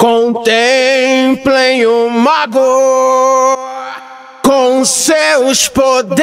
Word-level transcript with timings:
Contemplem 0.00 1.84
o 1.84 2.08
mago 2.08 3.58
com 4.44 4.84
seus 4.84 5.66
poderes. 5.68 6.22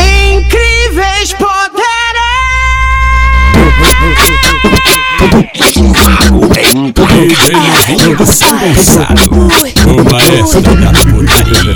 Incríveis 0.00 1.32
poderes. 1.34 1.70
Gonçalo, 8.58 9.48
o 9.86 10.04
maestro 10.10 10.74
da 10.74 10.90
putaria. 10.90 11.70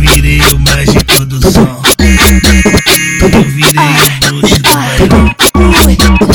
Virei 0.00 0.40
o 0.52 0.58
mágico 0.58 1.24
do 1.26 1.40
som. 1.40 1.82
Eu 3.20 3.28
virei 3.50 3.88
o 3.96 4.10
bruxo 4.20 4.56
do. 4.62 4.70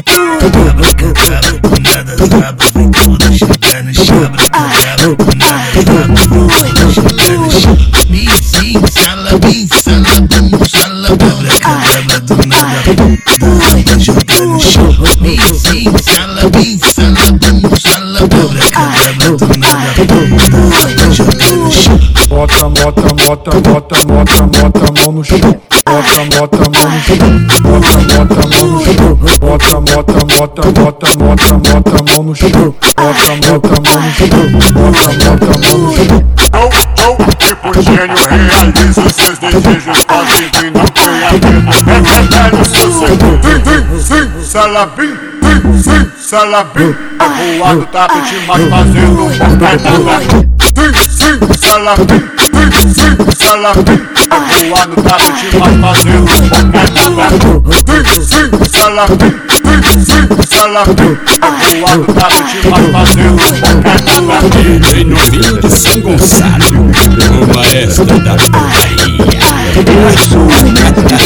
Tava 0.06 0.94
cantava 0.96 1.60
com 1.62 1.76
nada, 1.82 2.16
rabo 2.46 2.64
vem 2.74 2.92
tudo 2.92 3.26
no 3.26 3.38
chão. 3.38 4.32
Tava 4.52 5.16
com 5.16 5.34
nada, 5.36 5.72
vem 5.72 6.74
tudo 6.74 7.38
no 7.38 7.52
chão. 7.52 7.78
Me 8.10 8.28
sim, 8.42 8.74
salabim, 8.92 9.68
salabum, 9.68 10.52
salababra, 10.70 11.50
cadabra 11.60 12.20
do 12.22 12.36
nada. 12.48 12.76
Jogar 14.00 14.46
no 14.46 14.60
chão. 14.60 14.96
Me 15.22 15.38
sim, 15.54 15.92
salabim, 16.04 16.80
salabum, 16.80 17.60
salababra, 17.60 17.75
Bota, 19.26 19.48
bota, 22.70 23.02
bota, 23.26 23.60
bota, 23.60 23.98
bota, 24.06 24.42
bota 24.46 24.86
a 24.86 24.92
mão 25.02 25.12
no 25.14 25.24
chão. 25.24 25.40
Bota, 25.84 26.26
bota 26.30 26.58
mão 26.70 26.86
no 26.92 27.00
chão. 27.02 27.18
Bota, 27.64 27.98
bota 28.06 28.36
a 28.36 28.48
mão 28.48 28.68
no 28.70 28.78
chão. 28.86 29.18
Bota, 29.40 29.82
bota, 29.82 30.14
bota, 30.26 30.62
bota, 30.62 31.08
bota, 31.18 31.54
bota 31.58 31.90
a 31.90 32.14
mão 32.14 32.22
no 32.24 32.36
chão. 32.36 32.50
Bota, 32.52 33.34
bota 33.42 33.76
mão 33.82 33.98
no 34.02 34.12
chão. 34.14 34.28
Bota, 34.74 35.10
bota 35.26 35.46
a 35.46 35.58
mão 35.66 35.78
no 35.80 35.90
chão. 35.96 36.22
Não, 36.54 36.70
não, 36.98 37.18
tipo 37.38 37.68
gênio, 37.82 38.16
realiza 38.30 39.02
os 39.02 39.14
seus 39.16 39.38
desejos, 39.40 40.00
não 40.74 40.86
tenha 40.86 41.30
medo, 41.34 41.50
é 41.90 42.00
velho 42.22 42.64
sossego. 42.66 43.30
Sim, 43.44 43.58
sim, 43.66 43.82
sim, 44.02 44.28
salabim, 44.44 45.14
sim, 45.56 45.82
sim, 45.82 46.12
salabim, 46.18 46.96
é 47.20 47.58
voar 47.58 47.76
do 47.76 47.86
tapete, 47.88 48.36
mas 48.48 48.62
fazendo 48.70 49.24
um 49.24 49.28
boquete. 49.28 50.46
Sim, 50.76 50.92
sim, 51.10 51.36
salabim, 51.58 52.22
sim, 52.38 52.68
sim, 52.94 53.12
salabim, 53.38 53.98
é 54.16 54.38
voar 54.66 54.86
no 54.88 54.96
tapete, 54.96 55.48
mas 55.58 55.74
fazendo 55.82 56.18
um 56.18 56.70
boquete. 57.62 57.86
Sim, 57.86 58.04
sim, 58.22 58.48
salabim, 58.70 59.34
sim, 59.50 59.80
sim, 60.04 60.24
salabim, 60.50 61.12
é 61.26 61.50
voar 61.76 61.96
no 61.98 62.06
tapete, 62.06 62.58
mas 62.72 62.86
fazendo 62.92 63.30
um 63.32 63.36
boquete. 63.36 63.96
DJ 64.86 65.04
Novinho 65.06 65.56
de 65.60 65.70
São 65.70 65.98
Gonçalo, 66.02 66.80
o 67.32 67.56
maestro 67.56 68.06
da 68.06 68.36
putaria. 68.36 69.36
Eu 69.76 70.12
sou 70.18 70.42
o 70.42 70.46
mestre 70.46 71.04
dos 71.04 71.26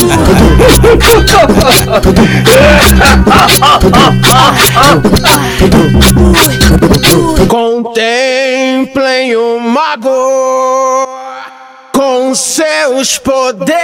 Contemplem 7.47 9.35
o 9.35 9.59
mago 9.59 11.07
com 11.93 12.33
seus 12.33 13.19
poderes. 13.19 13.75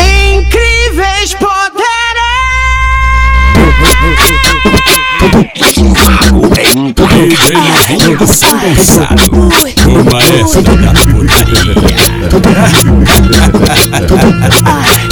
Incríveis 0.00 1.34
poderes. 1.34 1.82
DJ 7.12 7.54
Novinho 7.54 8.16
de 8.16 8.26
São 8.26 8.58
Gonçalo, 8.58 9.50
o 9.86 10.04
maestro 10.10 10.62
da 10.62 10.92
putaria. 10.94 11.74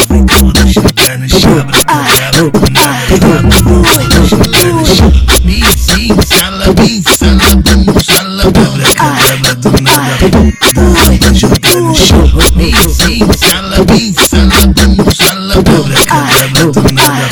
sim, 12.69 13.19
salabim, 13.37 14.13
salabum, 14.13 14.95
salababra, 15.11 16.05
cadabra 16.05 16.71
do 16.71 16.93
nada. 16.93 17.25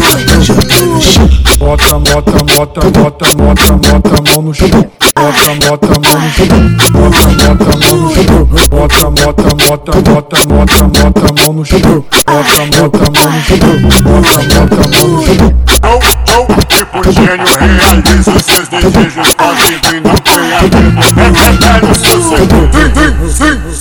Tava 0.00 0.40
jogar 0.42 0.82
no 0.82 1.02
chão. 1.02 1.28
Bota, 1.58 1.98
bota, 1.98 2.44
bota, 2.54 2.90
bota, 2.90 3.26
bota, 3.36 3.72
bota 3.72 4.10
a 4.16 4.32
mão 4.32 4.42
no 4.42 4.54
chão. 4.54 4.68
Bota, 5.14 5.54
bota 5.66 5.86
a 5.86 5.98
mão 6.00 6.16
no 6.22 6.30
chão. 6.32 6.46
Bota, 6.92 7.26
bota 7.36 7.64
a 7.64 7.76
mão 7.76 7.96
no 8.00 8.14
chão. 8.14 8.24
Bota, 8.70 9.10
bota, 9.10 9.54
bota, 9.54 9.92
bota, 10.00 10.38
bota, 10.46 10.82
bota 10.84 11.20
a 11.20 11.44
mão 11.44 11.52
no 11.52 11.64
chão. 11.64 11.80
Bota, 11.80 12.60
bota 12.76 12.98
a 12.98 13.10
mão 13.12 13.32
no 13.32 13.42
chão. 13.42 13.58
Bota, 14.02 14.40
bota 14.54 14.76
a 14.76 14.98
mão 14.98 15.08
no 15.08 15.26
chão. 15.26 15.66
Não, 15.82 16.00
não, 16.26 16.46
tipo 16.66 16.98
gênio, 17.12 17.46
realiza 17.60 18.30
os 18.30 18.42
seus 18.44 18.68
desejos, 18.68 19.34
tenha 19.36 19.92
medo, 19.92 20.96
é 21.26 21.94
sim, 21.94 22.20
sim, 22.22 23.05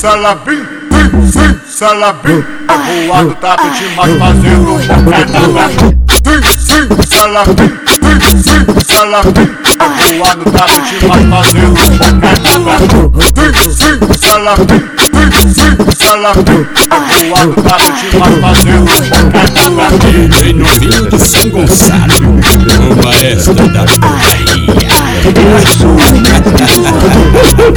salabim, 0.05 0.61
sim, 0.91 1.31
sim, 1.31 1.57
salabim, 1.65 2.45
é 2.69 3.07
voar 3.07 3.25
do 3.25 3.33
tapete, 3.37 3.85
mas 3.95 4.11
fazendo 4.19 4.77
boquete. 5.03 5.97
Sim, 6.23 6.41
sim, 6.59 6.85
salabim, 7.09 7.73
sim, 7.89 8.17
sim, 8.43 8.61
salabim, 8.85 9.47
é 9.81 10.13
voar 10.13 10.37
no 10.37 10.45
tapete, 10.51 10.95
mas 11.07 11.23
fazendo 11.31 11.73
boquete. 11.73 12.53
Sim, 13.33 13.53
sim, 13.73 13.97
salabim, 14.21 14.83
sim, 14.99 15.27
sim, 15.55 15.71
salabim, 15.97 16.61
é 16.69 17.23
voar 17.25 17.45
no 17.47 17.55
tapete, 17.55 18.05
mas 18.19 18.33
fazendo 18.41 18.85
boquete. 18.85 19.25
DJ 20.05 20.53
Novinho 20.53 21.09
de 21.09 21.17
São 21.17 21.49
Gonçalo, 21.49 22.13
o 22.79 22.95
maestro 23.03 23.55
da 23.55 23.83
putaria. 23.85 24.85
Eu 27.57 27.73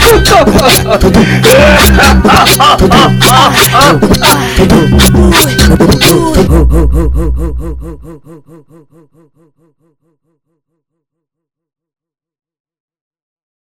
sou 6.03 6.63
o 6.63 6.68